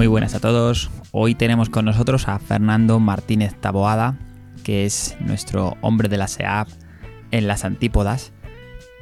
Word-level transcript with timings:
Muy 0.00 0.06
buenas 0.06 0.34
a 0.34 0.40
todos. 0.40 0.90
Hoy 1.10 1.34
tenemos 1.34 1.68
con 1.68 1.84
nosotros 1.84 2.26
a 2.26 2.38
Fernando 2.38 2.98
Martínez 3.00 3.54
Taboada, 3.60 4.18
que 4.64 4.86
es 4.86 5.14
nuestro 5.20 5.76
hombre 5.82 6.08
de 6.08 6.16
la 6.16 6.26
SEAP 6.26 6.68
en 7.32 7.46
las 7.46 7.66
antípodas. 7.66 8.32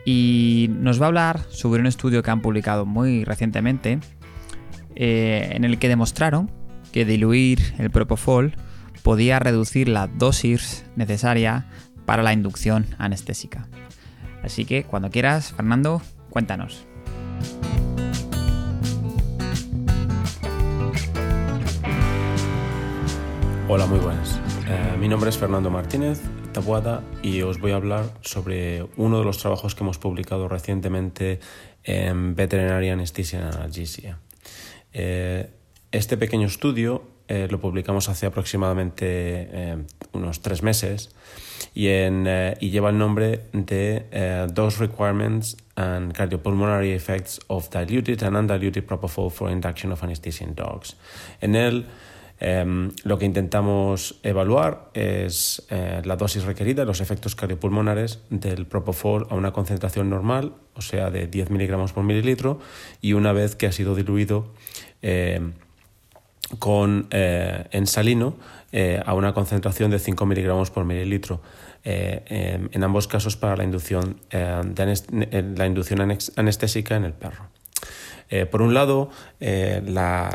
Y 0.04 0.70
nos 0.72 1.00
va 1.00 1.04
a 1.04 1.06
hablar 1.06 1.40
sobre 1.50 1.78
un 1.78 1.86
estudio 1.86 2.24
que 2.24 2.32
han 2.32 2.42
publicado 2.42 2.84
muy 2.84 3.22
recientemente, 3.22 4.00
eh, 4.96 5.50
en 5.52 5.62
el 5.62 5.78
que 5.78 5.86
demostraron 5.86 6.50
que 6.90 7.04
diluir 7.04 7.60
el 7.78 7.90
propofol 7.90 8.56
podía 9.04 9.38
reducir 9.38 9.88
la 9.88 10.08
dosis 10.08 10.84
necesaria 10.96 11.66
para 12.06 12.24
la 12.24 12.32
inducción 12.32 12.86
anestésica. 12.98 13.68
Así 14.42 14.64
que 14.64 14.82
cuando 14.82 15.10
quieras, 15.10 15.52
Fernando, 15.52 16.02
cuéntanos. 16.30 16.87
Hola, 23.70 23.84
muy 23.84 23.98
buenas. 23.98 24.40
Eh, 24.66 24.96
mi 24.98 25.08
nombre 25.08 25.28
es 25.28 25.36
Fernando 25.36 25.68
Martínez 25.68 26.22
Tabuada 26.52 27.02
y 27.22 27.42
os 27.42 27.60
voy 27.60 27.72
a 27.72 27.76
hablar 27.76 28.06
sobre 28.22 28.88
uno 28.96 29.18
de 29.18 29.26
los 29.26 29.36
trabajos 29.36 29.74
que 29.74 29.84
hemos 29.84 29.98
publicado 29.98 30.48
recientemente 30.48 31.38
en 31.84 32.34
Veterinary 32.34 32.88
Anesthesia 32.88 33.46
and 33.46 33.54
Analgesia. 33.54 34.20
Eh, 34.94 35.50
este 35.92 36.16
pequeño 36.16 36.46
estudio 36.46 37.02
eh, 37.28 37.46
lo 37.50 37.60
publicamos 37.60 38.08
hace 38.08 38.24
aproximadamente 38.24 39.76
unos 40.12 40.40
tres 40.40 40.62
meses 40.62 41.14
y, 41.74 41.88
y, 41.88 42.70
lleva 42.70 42.88
el 42.88 42.96
nombre 42.96 43.42
de 43.52 44.46
Dose 44.50 44.78
Requirements 44.78 45.58
and 45.76 46.14
Cardiopulmonary 46.14 46.92
Effects 46.92 47.38
of 47.48 47.68
Diluted 47.68 48.22
and 48.22 48.34
Undiluted 48.34 48.86
Propofol 48.86 49.30
for 49.30 49.50
Induction 49.50 49.92
of 49.92 50.02
Anesthesia 50.02 50.46
in 50.46 50.54
Dogs. 50.54 50.96
En 51.42 51.54
él 51.54 51.84
Em, 52.40 52.92
lo 53.02 53.18
que 53.18 53.24
intentamos 53.24 54.20
evaluar 54.22 54.90
es 54.94 55.66
eh, 55.70 56.02
la 56.04 56.16
dosis 56.16 56.44
requerida, 56.44 56.84
los 56.84 57.00
efectos 57.00 57.34
cardiopulmonares 57.34 58.20
del 58.30 58.66
propofol 58.66 59.26
a 59.30 59.34
una 59.34 59.52
concentración 59.52 60.08
normal, 60.08 60.52
o 60.74 60.80
sea, 60.80 61.10
de 61.10 61.26
10 61.26 61.50
miligramos 61.50 61.92
por 61.92 62.04
mililitro, 62.04 62.60
y 63.00 63.14
una 63.14 63.32
vez 63.32 63.56
que 63.56 63.66
ha 63.66 63.72
sido 63.72 63.96
diluido 63.96 64.54
em, 65.02 65.54
con, 66.60 67.08
eh, 67.10 67.66
en 67.72 67.86
salino 67.88 68.36
eh, 68.70 69.02
a 69.04 69.14
una 69.14 69.34
concentración 69.34 69.90
de 69.90 69.98
5 69.98 70.24
miligramos 70.26 70.70
por 70.70 70.84
mililitro. 70.84 71.40
Em, 71.84 72.68
en 72.72 72.84
ambos 72.84 73.08
casos 73.08 73.36
para 73.36 73.56
la 73.56 73.64
inducción, 73.64 74.16
la 74.30 75.66
inducción 75.66 76.00
anestésica 76.36 76.96
en 76.96 77.04
el 77.04 77.14
perro. 77.14 77.48
Eh, 78.30 78.46
por 78.46 78.62
un 78.62 78.74
lado, 78.74 79.10
eh, 79.40 79.82
la, 79.84 80.30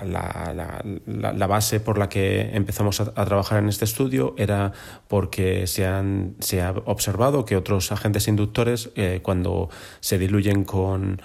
base 1.47 1.79
por 1.79 1.97
la 1.97 2.09
que 2.09 2.49
empezamos 2.53 2.99
a, 2.99 3.25
trabajar 3.25 3.59
en 3.59 3.69
este 3.69 3.85
estudio 3.85 4.33
era 4.37 4.73
porque 5.07 5.67
se, 5.67 5.85
han, 5.85 6.35
se 6.39 6.61
ha 6.61 6.71
observado 6.71 7.45
que 7.45 7.55
otros 7.55 7.91
agentes 7.91 8.27
inductores, 8.27 8.89
eh, 8.95 9.19
cuando 9.21 9.69
se 9.99 10.17
diluyen 10.17 10.63
con, 10.63 11.21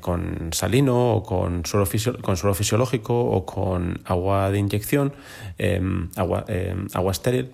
con 0.00 0.50
salino 0.52 1.14
o 1.14 1.22
con 1.24 1.66
suelo, 1.66 1.86
con 2.22 2.36
suelo 2.36 2.54
fisiológico 2.54 3.18
o 3.18 3.44
con 3.44 4.00
agua 4.04 4.50
de 4.50 4.58
inyección, 4.58 5.12
em, 5.58 6.08
agua, 6.16 6.44
em, 6.46 6.86
agua 6.94 7.10
estéril, 7.10 7.50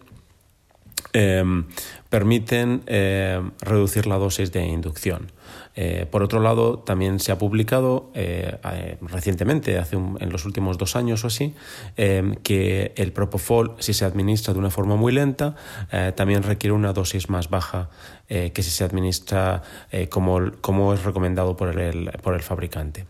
em, 1.12 1.64
permiten 2.08 2.82
reducir 3.60 4.06
la 4.06 4.18
dosis 4.18 4.52
de 4.52 4.64
inducción. 4.64 5.32
Eh, 5.76 6.06
por 6.08 6.22
otro 6.22 6.40
lado, 6.40 6.78
también 6.78 7.18
se 7.18 7.32
ha 7.32 7.38
publicado 7.38 8.10
eh, 8.14 8.58
eh, 8.72 8.96
recientemente, 9.00 9.78
hace 9.78 9.96
en 9.96 10.30
los 10.30 10.44
últimos 10.44 10.78
dos 10.78 10.94
años 10.94 11.24
o 11.24 11.26
así, 11.26 11.54
que 11.96 12.92
el 12.96 13.12
propofol, 13.12 13.74
si 13.78 13.92
se 13.92 14.04
administra 14.04 14.52
de 14.52 14.60
una 14.60 14.70
forma 14.70 14.96
muy 14.96 15.12
lenta, 15.12 15.56
también 16.16 16.42
requiere 16.42 16.72
una 16.72 16.92
dosis 16.92 17.28
más 17.28 17.50
baja 17.50 17.90
que 18.28 18.62
si 18.62 18.70
se 18.70 18.84
administra 18.84 19.62
como, 20.10 20.52
como, 20.60 20.94
es 20.94 21.04
recomendado 21.04 21.56
por 21.56 21.78
el, 21.78 22.10
por 22.22 22.34
el 22.34 22.42
fabricante. 22.42 23.06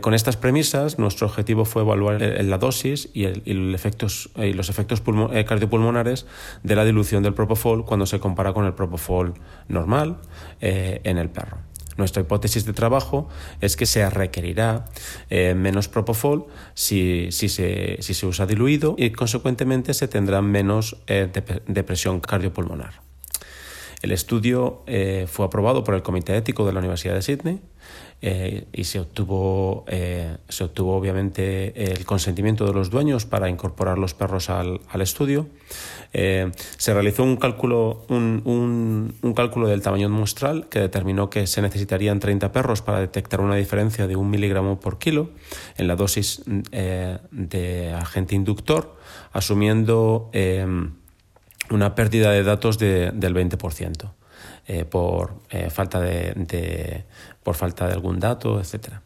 Con 0.00 0.14
estas 0.14 0.36
premisas, 0.36 0.98
nuestro 0.98 1.26
objetivo 1.26 1.64
fue 1.64 1.82
evaluar 1.82 2.20
la 2.20 2.58
dosis 2.58 3.10
y, 3.14 3.26
y 3.26 3.52
los 3.54 4.70
efectos 4.70 5.02
cardiopulmonares 5.46 6.26
de 6.62 6.76
la 6.76 6.84
dilución 6.84 7.22
del 7.22 7.34
propofol 7.34 7.84
cuando 7.84 8.06
se 8.06 8.18
compara 8.18 8.52
con 8.52 8.64
el 8.64 8.74
propofol 8.74 9.34
normal 9.68 10.18
en 10.60 11.18
el 11.18 11.28
perro. 11.28 11.58
Nuestra 11.98 12.22
hipótesis 12.22 12.64
de 12.64 12.72
trabajo 12.72 13.28
es 13.60 13.76
que 13.76 13.84
se 13.84 14.08
requerirá 14.08 14.84
eh, 15.30 15.54
menos 15.54 15.88
propofol 15.88 16.46
si, 16.74 17.30
se, 17.32 17.98
usa 18.22 18.46
diluido 18.46 18.94
y 18.96 19.10
consecuentemente 19.10 19.92
se 19.94 20.06
tendrá 20.06 20.40
menos 20.40 20.96
eh, 21.08 21.28
depresión 21.66 22.20
cardiopulmonar. 22.20 23.07
El 24.02 24.12
estudio 24.12 24.82
eh, 24.86 25.26
fue 25.28 25.46
aprobado 25.46 25.82
por 25.84 25.94
el 25.94 26.02
Comité 26.02 26.36
Ético 26.36 26.66
de 26.66 26.72
la 26.72 26.78
Universidad 26.78 27.14
de 27.14 27.22
Sydney 27.22 27.60
eh, 28.20 28.66
y 28.72 28.82
se 28.82 28.98
obtuvo, 28.98 29.84
eh, 29.86 30.38
se 30.48 30.64
obtuvo 30.64 30.96
obviamente 30.96 31.92
el 31.92 32.04
consentimiento 32.04 32.66
de 32.66 32.72
los 32.72 32.90
dueños 32.90 33.26
para 33.26 33.48
incorporar 33.48 33.96
los 33.96 34.12
perros 34.12 34.50
al, 34.50 34.80
estudio. 35.00 35.46
Eh, 36.12 36.50
se 36.78 36.94
realizó 36.94 37.22
un 37.22 37.36
cálculo, 37.36 38.04
un, 38.08 39.14
cálculo 39.36 39.68
del 39.68 39.82
tamaño 39.82 40.08
muestral 40.08 40.68
que 40.68 40.80
determinó 40.80 41.30
que 41.30 41.46
se 41.46 41.62
necesitarían 41.62 42.18
30 42.18 42.50
perros 42.50 42.82
para 42.82 42.98
detectar 42.98 43.40
una 43.40 43.54
diferencia 43.54 44.08
de 44.08 44.16
un 44.16 44.30
miligramo 44.30 44.80
por 44.80 44.98
kilo 44.98 45.30
en 45.76 45.86
la 45.86 45.94
dosis 45.94 46.42
de 46.44 47.92
agente 47.92 48.34
inductor, 48.34 48.96
asumiendo 49.32 50.30
una 51.70 51.94
pérdida 51.94 52.30
de 52.32 52.42
datos 52.42 52.78
del 52.78 53.12
20%. 53.12 54.10
Eh, 54.70 54.84
por, 54.84 55.32
eh, 55.48 55.70
falta 55.70 55.98
de, 55.98 57.04
por 57.42 57.54
falta 57.54 57.86
de 57.86 57.94
algún 57.94 58.20
dato, 58.20 58.60
etc. 58.60 59.00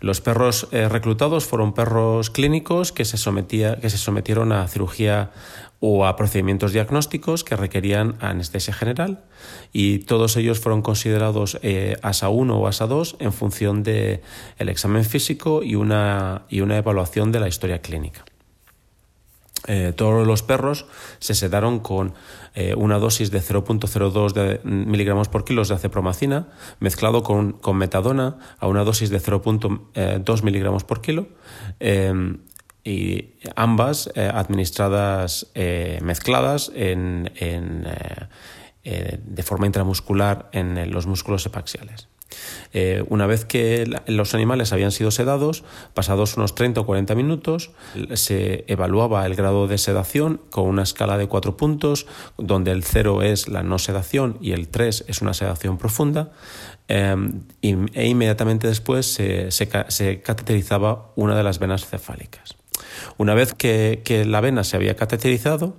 Los 0.00 0.20
perros 0.20 0.68
eh, 0.70 0.88
reclutados 0.88 1.44
fueron 1.44 1.74
perros 1.74 2.30
clínicos 2.30 2.92
que 2.92 3.04
se, 3.04 3.16
sometía, 3.16 3.80
que 3.80 3.90
se 3.90 3.98
sometieron 3.98 4.52
a 4.52 4.68
cirugía 4.68 5.32
o 5.80 6.06
a 6.06 6.14
procedimientos 6.14 6.72
diagnósticos 6.72 7.42
que 7.42 7.56
requerían 7.56 8.14
anestesia 8.20 8.72
general 8.72 9.24
y 9.72 9.98
todos 9.98 10.36
ellos 10.36 10.60
fueron 10.60 10.82
considerados 10.82 11.58
ASA 12.02 12.28
1 12.28 12.56
o 12.56 12.68
ASA 12.68 12.86
2 12.86 13.16
en 13.18 13.32
función 13.32 13.82
del 13.82 14.20
el 14.58 14.68
examen 14.68 15.04
físico 15.04 15.64
y 15.64 15.74
una, 15.74 16.42
y 16.48 16.60
una 16.60 16.78
evaluación 16.78 17.32
de 17.32 17.40
la 17.40 17.48
historia 17.48 17.80
clínica. 17.80 18.24
Eh, 19.68 19.92
todos 19.94 20.26
los 20.26 20.42
perros 20.42 20.86
se 21.20 21.34
sedaron 21.34 21.78
con 21.78 22.14
eh, 22.54 22.74
una 22.74 22.98
dosis 22.98 23.30
de 23.30 23.40
0.02 23.40 24.64
miligramos 24.64 25.28
por 25.28 25.44
kilo 25.44 25.62
de 25.64 25.74
acepromacina 25.74 26.48
mezclado 26.80 27.22
con, 27.22 27.60
metadona 27.74 28.38
a 28.58 28.66
una 28.66 28.82
dosis 28.82 29.10
de 29.10 29.20
0.2 29.20 29.80
eh, 29.94 30.42
miligramos 30.42 30.82
por 30.84 31.00
kilo 31.00 31.28
y 32.84 33.34
ambas 33.54 34.10
administradas 34.16 35.52
mezcladas 35.54 36.72
de 36.74 37.02
forma 39.44 39.66
intramuscular 39.66 40.48
en 40.52 40.90
los 40.90 41.06
músculos 41.06 41.46
epaxiales. 41.46 42.08
Eh, 42.72 43.04
una 43.08 43.26
vez 43.26 43.44
que 43.44 43.84
los 44.06 44.34
animales 44.34 44.72
habían 44.72 44.92
sido 44.92 45.10
sedados, 45.10 45.64
pasados 45.94 46.36
unos 46.36 46.54
30 46.54 46.80
o 46.80 46.86
40 46.86 47.14
minutos, 47.14 47.70
se 48.14 48.64
evaluaba 48.66 49.26
el 49.26 49.34
grado 49.34 49.66
de 49.66 49.78
sedación 49.78 50.40
con 50.50 50.66
una 50.66 50.82
escala 50.82 51.18
de 51.18 51.26
cuatro 51.28 51.56
puntos, 51.56 52.06
donde 52.38 52.70
el 52.70 52.84
0 52.84 53.22
es 53.22 53.48
la 53.48 53.62
no 53.62 53.78
sedación 53.78 54.38
y 54.40 54.52
el 54.52 54.68
3 54.68 55.04
es 55.08 55.22
una 55.22 55.34
sedación 55.34 55.78
profunda. 55.78 56.32
Em, 56.88 57.42
e 57.62 58.06
inmediatamente 58.06 58.66
después 58.66 59.06
se, 59.06 59.68
cateterizaba 60.22 61.12
una 61.16 61.36
de 61.36 61.42
las 61.42 61.58
venas 61.58 61.86
cefálicas. 61.86 62.56
Una 63.16 63.34
vez 63.34 63.54
que 63.54 64.24
la 64.26 64.40
vena 64.40 64.64
se 64.64 64.76
había 64.76 64.96
cateterizado, 64.96 65.76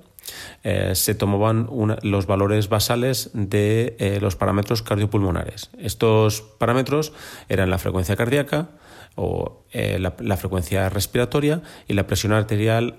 eh, 0.64 0.96
se 0.96 1.16
tomaban 1.16 1.70
los 2.02 2.25
valores 2.25 2.70
basales 2.70 3.31
de 3.34 3.96
eh, 4.00 4.20
los 4.22 4.36
parámetros 4.36 4.81
cardiopulmonares. 4.81 5.70
Estos 5.78 6.42
parámetros 6.42 7.14
eran 7.50 7.70
la 7.70 7.78
frecuencia 7.78 8.16
cardíaca 8.16 8.70
o 9.16 9.66
eh, 9.72 10.00
la, 10.00 10.38
frecuencia 10.38 10.90
respiratoria 10.90 11.62
y 11.88 11.94
la 11.94 12.08
presión 12.08 12.34
arterial 12.34 12.96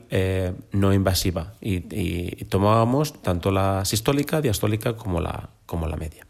no 0.70 0.92
invasiva. 0.92 1.54
Y, 1.60 2.44
tomábamos 2.44 3.20
tanto 3.22 3.50
la 3.50 3.84
sistólica, 3.84 4.40
diastólica 4.40 4.96
como 4.96 5.20
la, 5.20 5.50
como 5.66 5.88
la 5.88 5.96
media. 5.96 6.26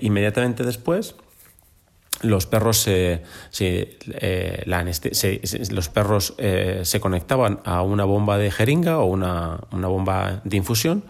inmediatamente 0.00 0.62
después 0.62 1.16
los 2.22 2.46
perros 2.46 2.78
se, 2.78 3.22
los 5.70 5.88
perros 5.88 6.34
se 6.82 7.00
conectaban 7.00 7.60
a 7.64 7.82
una 7.82 8.04
bomba 8.04 8.38
de 8.38 8.50
jeringa 8.50 8.98
o 8.98 9.04
una, 9.06 9.60
una 9.70 9.88
bomba 9.88 10.40
de 10.44 10.56
infusión 10.56 11.04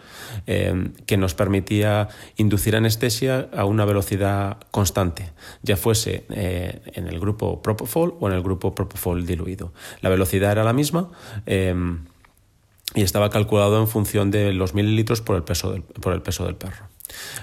que 0.47 1.17
nos 1.17 1.35
permitía 1.35 2.09
inducir 2.37 2.77
anestesia 2.77 3.49
a 3.57 3.65
una 3.65 3.85
velocidad 3.85 4.59
constante, 4.71 5.31
ya 5.63 5.77
fuese 5.77 6.25
en 6.29 7.07
el 7.07 7.19
grupo 7.21 7.63
Propofol 7.63 8.15
o 8.21 8.29
en 8.29 8.35
el 8.35 8.43
grupo 8.43 8.75
Propofol 8.75 9.27
diluido. 9.27 9.73
La 10.01 10.11
velocidad 10.11 10.53
era 10.53 10.65
la 10.65 10.73
misma 10.73 11.11
y 12.95 13.03
estaba 13.03 13.31
calculado 13.31 13.81
en 13.81 13.89
función 13.89 14.31
de 14.31 14.53
los 14.53 14.75
mililitros 14.75 15.21
por 15.21 15.37
el 15.37 15.43
peso 15.43 15.73
del, 15.73 15.83
por 15.83 16.13
el 16.13 16.23
peso 16.23 16.45
del 16.45 16.57
perro. 16.57 16.87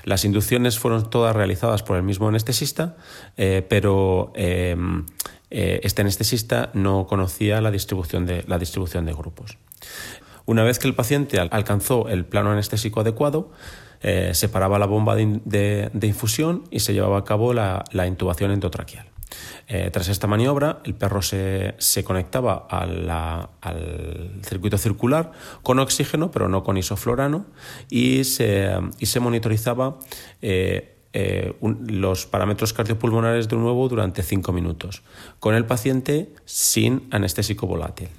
Las 0.04 0.26
inducciones 0.26 0.80
fueron 0.80 1.10
todas 1.10 1.36
realizadas 1.36 1.84
por 1.84 1.98
el 1.98 2.04
mismo 2.04 2.28
anestesista, 2.28 2.96
eh, 3.38 3.66
pero 3.68 4.32
em, 4.36 5.06
eh, 5.50 5.80
este 5.84 6.02
anestesista 6.02 6.70
no 6.74 7.08
conocía 7.08 7.62
la 7.62 7.72
distribución 7.72 8.26
de, 8.26 8.44
la 8.48 8.58
distribución 8.58 9.06
de 9.06 9.14
grupos. 9.14 9.58
Una 10.46 10.64
vez 10.64 10.78
que 10.78 10.88
el 10.88 10.94
paciente 10.94 11.40
alcanzó 11.40 12.08
el 12.08 12.26
plano 12.26 12.52
anestésico 12.52 13.02
adecuado, 13.02 13.52
eh, 14.02 14.32
se 14.34 14.50
paraba 14.50 14.78
la 14.78 14.86
bomba 14.86 15.16
de, 15.16 15.90
infusión 16.02 16.66
y 16.70 16.82
se 16.82 16.94
llevaba 16.94 17.18
a 17.18 17.24
cabo 17.24 17.54
la, 17.54 17.84
la 17.92 18.06
intubación 18.06 18.52
endotraqueal. 18.52 19.15
Eh, 19.68 19.90
tras 19.92 20.10
esta 20.10 20.28
maniobra, 20.28 20.80
el 20.84 20.94
perro 20.94 21.22
se, 21.22 21.76
conectaba 22.04 22.68
al 22.70 24.42
circuito 24.44 24.78
circular 24.78 25.32
con 25.64 25.80
oxígeno, 25.80 26.32
pero 26.32 26.50
no 26.50 26.64
con 26.64 26.78
isoflorano, 26.78 27.46
y 27.90 28.24
se, 28.24 28.80
monitorizaba 29.20 29.98
eh, 30.42 30.98
eh, 31.14 31.56
los 31.88 32.26
parámetros 32.26 32.74
cardiopulmonares 32.74 33.48
de 33.48 33.56
nuevo 33.56 33.88
durante 33.90 34.22
cinco 34.22 34.52
minutos, 34.52 35.02
con 35.40 35.56
el 35.56 35.66
paciente 35.66 36.30
sin 36.46 37.08
anestésico 37.12 37.68
volátil. 37.68 38.10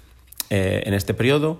en 0.51 0.95
este 0.95 1.13
periodo, 1.15 1.59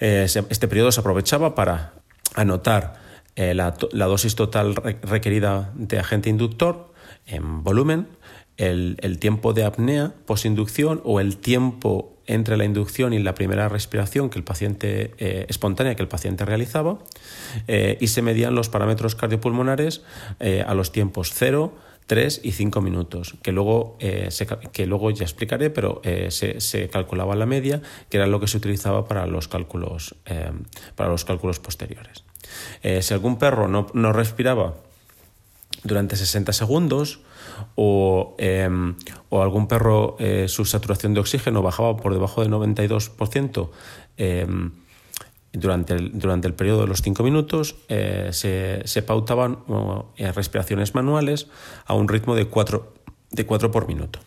este 0.00 0.68
periodo 0.68 0.92
se 0.92 1.00
aprovechaba 1.00 1.54
para 1.54 1.94
anotar 2.34 3.00
la, 3.36 3.72
dosis 4.06 4.34
total 4.34 4.74
requerida 4.74 5.72
de 5.74 5.98
agente 5.98 6.30
inductor 6.30 6.92
en 7.26 7.64
volumen, 7.64 8.08
el, 8.56 9.18
tiempo 9.18 9.52
de 9.52 9.64
apnea 9.64 10.14
posinducción 10.24 11.00
o 11.04 11.20
el 11.20 11.36
tiempo 11.36 12.12
entre 12.26 12.56
la 12.56 12.64
inducción 12.64 13.12
y 13.12 13.18
la 13.18 13.34
primera 13.34 13.68
respiración 13.68 14.30
que 14.30 14.38
el 14.38 14.44
paciente 14.44 15.12
eh, 15.18 15.46
espontánea 15.48 15.94
que 15.94 16.02
el 16.02 16.08
paciente 16.08 16.44
realizaba 16.44 16.98
eh, 17.68 17.98
y 18.00 18.08
se 18.08 18.22
medían 18.22 18.54
los 18.54 18.68
parámetros 18.68 19.14
cardiopulmonares 19.14 20.02
eh, 20.40 20.64
a 20.66 20.74
los 20.74 20.90
tiempos 20.90 21.32
0, 21.34 21.72
3 22.06 22.40
y 22.42 22.52
5 22.52 22.80
minutos, 22.80 23.34
que 23.42 23.52
luego, 23.52 23.98
que 24.72 24.86
luego 24.86 25.10
ya 25.10 25.24
explicaré, 25.24 25.70
pero 25.70 26.02
se, 26.28 26.88
calculaba 26.88 27.34
la 27.34 27.46
media, 27.46 27.82
que 28.08 28.18
era 28.18 28.28
lo 28.28 28.38
que 28.38 28.46
se 28.46 28.56
utilizaba 28.56 29.08
para 29.08 29.26
los 29.26 29.48
cálculos, 29.48 30.14
para 30.94 31.10
los 31.10 31.24
cálculos 31.24 31.58
posteriores. 31.58 32.22
si 33.00 33.12
algún 33.12 33.40
perro 33.40 33.66
no, 33.66 33.88
no 33.92 34.12
respiraba 34.12 34.76
durante 35.82 36.14
60 36.14 36.52
segundos, 36.52 37.18
Em, 37.76 38.94
o, 39.28 39.42
algún 39.42 39.68
perro 39.68 40.16
eh, 40.18 40.48
su 40.48 40.64
saturación 40.64 41.14
de 41.14 41.20
oxígeno 41.20 41.62
bajaba 41.62 41.96
por 41.96 42.12
debajo 42.12 42.42
del 42.42 42.50
92% 42.50 43.68
em, 44.16 44.70
durante, 45.52 45.94
el, 45.94 46.18
durante 46.18 46.48
el 46.48 46.54
periodo 46.54 46.82
de 46.82 46.86
los 46.86 47.02
5 47.02 47.22
minutos, 47.22 47.76
eh, 47.88 48.30
se, 48.32 49.02
pautaban 49.02 49.58
eh, 50.16 50.32
respiraciones 50.32 50.94
manuales 50.94 51.48
a 51.86 51.94
un 51.94 52.08
ritmo 52.08 52.34
de 52.34 52.46
4, 52.46 52.92
de 53.30 53.46
4 53.46 53.70
por 53.70 53.88
minuto. 53.88 54.20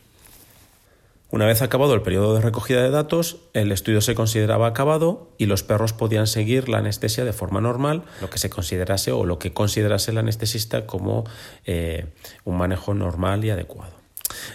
Una 1.31 1.45
vez 1.45 1.61
acabado 1.61 1.93
el 1.93 2.01
periodo 2.01 2.33
de 2.33 2.41
recogida 2.41 2.81
de 2.81 2.89
datos, 2.89 3.37
el 3.53 3.71
estudio 3.71 4.01
se 4.01 4.15
consideraba 4.15 4.65
acabado 4.65 5.29
y 5.37 5.45
los 5.45 5.61
perros 5.61 5.93
podían 5.93 6.25
seguir 6.25 6.69
la 6.69 6.79
anestesia 6.79 7.23
de 7.23 7.33
forma 7.33 7.61
normal, 7.61 8.03
lo 8.19 8.31
que 8.31 8.39
se 8.39 8.49
considerase 8.49 9.11
o 9.11 9.25
lo 9.25 9.37
que 9.37 9.53
considerase 9.53 10.09
el 10.09 10.17
anestesista 10.17 10.87
como 10.87 11.25
eh, 11.65 12.07
un 12.45 12.57
manejo 12.57 12.95
normal 12.95 13.45
y 13.45 13.51
adecuado. 13.51 13.93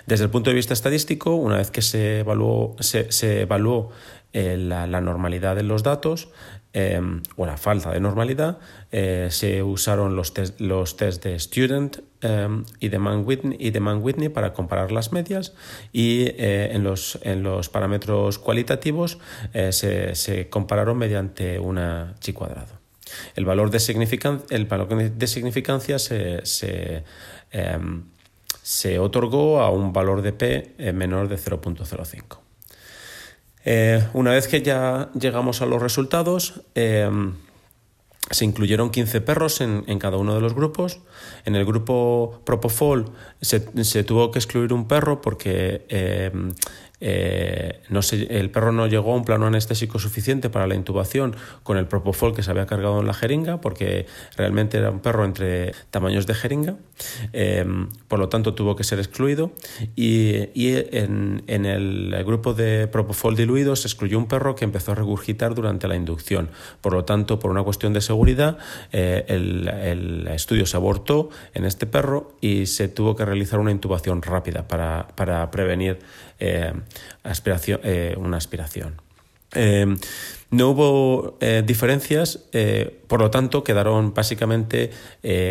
Desde 0.06 0.24
el 0.24 0.30
punto 0.30 0.50
de 0.50 0.56
vista 0.56 0.74
estadístico, 0.74 1.36
una 1.36 1.58
vez 1.58 1.70
que 1.70 1.82
se 1.82 2.20
evaluó, 2.20 2.74
se, 2.80 3.40
evaluó 3.40 3.90
eh, 4.32 4.56
la, 4.58 5.00
normalidad 5.00 5.54
de 5.54 5.62
los 5.62 5.84
datos, 5.84 6.28
Em, 6.76 7.22
o 7.36 7.46
la 7.46 7.56
falta 7.56 7.92
de 7.92 8.00
normalidad, 8.00 8.58
eh, 8.90 9.28
se 9.30 9.62
usaron 9.62 10.16
los 10.16 10.34
test, 10.34 10.60
los 10.60 10.96
test 10.96 11.22
de 11.22 11.38
Student 11.38 11.98
em, 12.24 12.64
y 12.80 12.88
de 12.88 12.98
Mann-Whitney 12.98 13.56
y 13.60 13.70
de 13.70 13.80
Man-Whitney 13.80 14.28
para 14.28 14.52
comparar 14.52 14.90
las 14.92 15.12
medias 15.12 15.54
y 15.92 16.26
eh, 16.26 16.70
en, 16.72 16.82
los, 16.82 17.18
en 17.22 17.42
los 17.42 17.68
parámetros 17.68 18.38
cualitativos 18.38 19.18
eh, 19.52 19.72
se, 19.72 20.48
compararon 20.48 20.98
mediante 20.98 21.58
una 21.58 22.14
chi 22.20 22.32
cuadrado. 22.32 22.80
El 23.36 23.44
valor 23.44 23.70
de, 23.70 23.80
significancia, 23.80 24.46
el 24.56 24.64
valor 24.64 24.88
de 24.88 25.26
significancia 25.26 25.98
se, 25.98 26.44
se, 26.44 27.04
em, 27.52 28.04
se 28.62 28.98
otorgó 28.98 29.60
a 29.60 29.70
un 29.70 29.92
valor 29.92 30.22
de 30.22 30.32
P 30.32 30.92
menor 30.92 31.28
de 31.28 31.36
0.05. 31.36 32.44
Eh, 33.64 34.06
una 34.12 34.32
vez 34.32 34.46
que 34.46 34.62
ya 34.62 35.10
llegamos 35.18 35.62
a 35.62 35.66
los 35.66 35.80
resultados, 35.80 36.60
eh, 36.74 37.10
se 38.30 38.44
incluyeron 38.44 38.90
15 38.90 39.20
perros 39.20 39.60
en, 39.60 39.98
cada 39.98 40.16
uno 40.16 40.34
de 40.34 40.40
los 40.40 40.54
grupos. 40.54 41.00
En 41.44 41.56
el 41.56 41.64
grupo 41.64 42.40
Propofol 42.44 43.10
se, 43.40 43.60
tuvo 44.04 44.30
que 44.30 44.38
excluir 44.38 44.72
un 44.72 44.88
perro 44.88 45.20
porque 45.20 45.84
eh, 45.88 46.32
eh, 47.06 47.82
no 47.90 48.00
el 48.30 48.50
perro 48.50 48.72
no 48.72 48.86
llegó 48.86 49.12
a 49.12 49.16
un 49.16 49.26
plano 49.26 49.46
anestésico 49.46 49.98
suficiente 49.98 50.48
para 50.48 50.66
la 50.66 50.74
intubación 50.74 51.36
con 51.62 51.76
el 51.76 51.86
propofol 51.86 52.34
que 52.34 52.42
se 52.42 52.50
había 52.50 52.64
cargado 52.64 52.98
en 53.00 53.06
la 53.06 53.12
jeringa, 53.12 53.60
porque 53.60 54.06
realmente 54.38 54.78
era 54.78 54.90
un 54.90 55.00
perro 55.00 55.26
entre 55.26 55.74
tamaños 55.90 56.26
de 56.26 56.32
jeringa, 56.32 56.76
eh, 57.34 57.66
por 58.08 58.18
lo 58.18 58.30
tanto 58.30 58.54
tuvo 58.54 58.74
que 58.74 58.84
ser 58.84 59.00
excluido. 59.00 59.52
Y, 59.94 60.32
en, 60.64 61.42
el 61.46 62.24
grupo 62.24 62.54
de 62.54 62.88
propofol 62.88 63.36
diluido 63.36 63.76
se 63.76 63.86
excluyó 63.86 64.16
un 64.16 64.26
perro 64.26 64.54
que 64.54 64.64
empezó 64.64 64.92
a 64.92 64.94
regurgitar 64.94 65.54
durante 65.54 65.86
la 65.88 65.96
inducción. 65.96 66.48
Por 66.80 66.94
lo 66.94 67.04
tanto, 67.04 67.38
por 67.38 67.50
una 67.50 67.62
cuestión 67.62 67.92
de 67.92 68.00
seguridad, 68.00 68.56
eh, 68.92 69.26
el, 69.28 70.26
estudio 70.28 70.64
se 70.64 70.78
abortó 70.78 71.28
en 71.52 71.66
este 71.66 71.84
perro 71.84 72.32
y 72.40 72.64
se 72.64 72.88
tuvo 72.88 73.14
que 73.14 73.26
realizar 73.26 73.60
una 73.60 73.72
intubación 73.72 74.22
rápida 74.22 74.66
para, 74.66 75.08
para 75.14 75.50
prevenir 75.50 75.98
eh, 76.40 76.72
eh, 77.24 78.14
una 78.18 78.36
aspiración. 78.36 79.00
Eh, 79.56 79.86
no 80.50 80.70
hubo 80.70 81.38
diferencias, 81.64 82.38
por 83.08 83.20
lo 83.20 83.30
tanto 83.30 83.64
quedaron 83.64 84.14
básicamente 84.14 84.90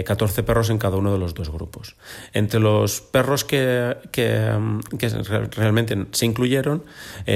14 0.06 0.44
perros 0.44 0.70
en 0.70 0.78
cada 0.78 0.96
uno 0.96 1.12
de 1.12 1.20
los 1.20 1.34
dos 1.34 1.50
grupos. 1.50 1.98
Entre 2.32 2.62
los 2.62 3.02
perros 3.02 3.44
que, 3.44 3.98
realmente 5.58 6.06
se 6.12 6.26
incluyeron, 6.26 6.84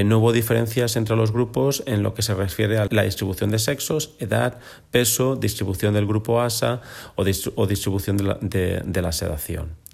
no 0.06 0.18
hubo 0.18 0.32
diferencias 0.32 0.96
entre 0.96 1.14
los 1.14 1.30
grupos 1.30 1.82
en 1.84 2.02
lo 2.02 2.14
que 2.14 2.22
se 2.22 2.34
refiere 2.34 2.78
a 2.78 2.86
la 2.90 3.02
distribución 3.02 3.50
de 3.50 3.58
sexos, 3.58 4.14
edad, 4.18 4.58
peso, 4.90 5.36
distribución 5.36 5.92
del 5.92 6.06
grupo 6.06 6.40
ASA 6.40 6.80
o, 7.16 7.24
distribución 7.24 8.16
de 8.16 9.02
la 9.02 9.12
sedación. 9.12 9.87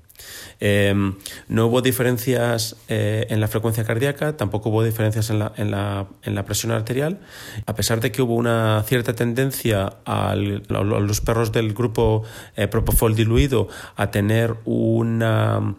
Em, 0.60 1.16
no 1.48 1.66
hubo 1.66 1.80
diferencias 1.80 2.76
eh, 2.88 3.26
en 3.30 3.40
la 3.40 3.48
frecuencia 3.48 3.84
cardíaca, 3.84 4.36
tampoco 4.36 4.68
hubo 4.70 4.84
diferencias 4.84 5.30
en 5.30 5.38
la, 5.38 5.52
en, 5.56 5.70
la, 5.70 6.06
en 6.22 6.34
la, 6.34 6.44
presión 6.44 6.72
arterial, 6.72 7.20
a 7.66 7.74
pesar 7.74 8.00
de 8.00 8.12
que 8.12 8.22
hubo 8.22 8.34
una 8.34 8.82
cierta 8.86 9.14
tendencia 9.14 9.94
a 10.04 10.34
los 10.34 11.20
perros 11.20 11.52
del 11.52 11.72
grupo 11.72 12.22
Propofol 12.70 13.14
diluido 13.14 13.68
a 13.96 14.10
tener 14.10 14.56
una, 14.64 15.76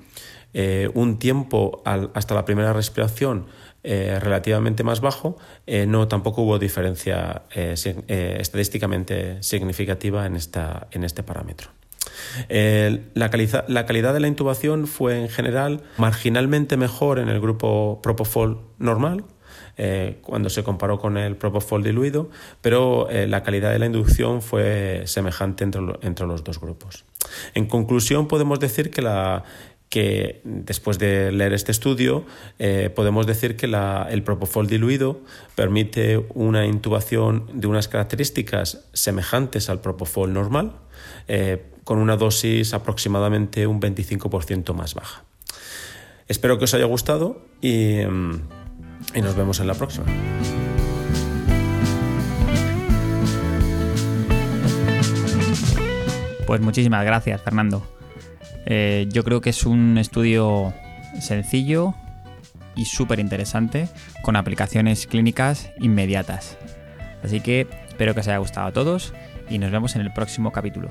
un 0.94 1.20
tiempo 1.20 1.84
hasta 1.86 2.34
la 2.34 2.46
primera 2.46 2.74
respiración 2.74 3.46
eh, 3.84 4.20
relativamente 4.20 4.84
más 4.84 5.02
bajo, 5.02 5.38
eh, 5.66 5.88
no 5.88 6.08
tampoco 6.08 6.44
hubo 6.44 6.60
diferencia 6.60 7.42
eh, 7.56 7.74
estadísticamente 8.40 9.42
significativa 9.42 10.28
en, 10.28 10.36
esta, 10.36 10.88
en 10.92 11.04
este 11.04 11.24
parámetro. 11.24 11.72
La 12.50 13.30
calidad, 13.30 13.66
la, 13.68 13.86
calidad 13.86 14.14
de 14.14 14.20
la 14.20 14.28
intubación 14.28 14.88
fue 14.88 15.20
en 15.20 15.30
general 15.30 15.82
marginalmente 15.98 16.78
mejor 16.78 17.20
en 17.20 17.30
el 17.30 17.40
grupo 17.40 18.00
Propofol 18.02 18.60
normal, 18.78 19.24
eh, 19.78 20.20
cuando 20.22 20.50
se 20.50 20.64
comparó 20.64 21.00
con 21.00 21.18
el 21.18 21.36
Propofol 21.36 21.84
diluido, 21.84 22.30
pero 22.62 23.10
eh, 23.10 23.28
la 23.28 23.44
calidad 23.44 23.72
de 23.72 23.80
la 23.80 23.86
inducción 23.86 24.42
fue 24.42 25.04
semejante 25.06 25.64
entre, 25.64 25.82
entre 26.02 26.28
los 26.28 26.44
dos 26.44 26.60
grupos. 26.60 27.06
En 27.54 27.66
conclusión, 27.68 28.28
podemos 28.28 28.60
decir 28.60 28.92
que 28.92 29.02
la, 29.02 29.44
que 29.92 30.40
después 30.46 31.00
de 31.00 31.34
leer 31.34 31.52
este 31.52 31.74
estudio 31.74 32.26
eh, 32.60 32.90
podemos 32.96 33.28
decir 33.28 33.58
que 33.58 33.66
el 33.66 34.24
propofol 34.24 34.68
diluido 34.68 35.20
permite 35.54 36.26
una 36.34 36.66
intubación 36.66 37.50
de 37.54 37.68
unas 37.68 37.90
características 37.90 38.86
semejantes 38.94 39.70
al 39.70 39.82
propofol 39.82 40.32
normal, 40.32 40.78
eh, 41.28 41.71
con 41.84 41.98
una 41.98 42.18
dosis 42.18 42.74
aproximadamente 42.74 43.68
un 43.68 43.82
25% 43.82 44.74
más 44.74 44.94
baja. 44.94 45.24
Espero 46.28 46.58
que 46.58 46.66
os 46.66 46.74
haya 46.74 46.86
gustado 46.86 47.42
y, 47.62 48.06
mm, 48.06 48.42
y 49.16 49.22
nos 49.22 49.36
vemos 49.36 49.60
en 49.60 49.68
la 49.68 49.74
próxima. 49.74 50.06
Pues 56.52 56.60
muchísimas 56.60 57.06
gracias, 57.06 57.42
Fernando. 57.42 57.82
Eh, 58.66 59.08
yo 59.10 59.24
creo 59.24 59.42
que 59.42 59.52
es 59.52 59.66
un 59.66 59.98
estudio 59.98 60.74
sencillo 61.20 61.94
y 62.76 62.86
súper 62.86 63.20
interesante 63.20 63.90
con 64.22 64.36
aplicaciones 64.36 65.08
clínicas 65.08 65.72
inmediatas. 65.80 66.58
Así 67.24 67.40
que 67.40 67.68
espero 67.88 68.14
que 68.14 68.20
os 68.20 68.28
haya 68.28 68.38
gustado 68.38 68.68
a 68.68 68.72
todos 68.72 69.14
y 69.50 69.60
nos 69.60 69.72
vemos 69.72 69.96
en 69.96 70.02
el 70.02 70.12
próximo 70.14 70.52
capítulo. 70.52 70.90